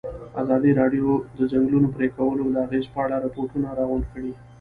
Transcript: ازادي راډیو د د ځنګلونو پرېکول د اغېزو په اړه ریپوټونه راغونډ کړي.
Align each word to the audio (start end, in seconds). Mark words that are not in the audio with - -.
ازادي 0.41 0.71
راډیو 0.81 1.07
د 1.19 1.21
د 1.37 1.39
ځنګلونو 1.51 1.87
پرېکول 1.95 2.37
د 2.53 2.57
اغېزو 2.65 2.89
په 2.93 2.99
اړه 3.05 3.15
ریپوټونه 3.25 3.67
راغونډ 3.79 4.05
کړي. 4.13 4.31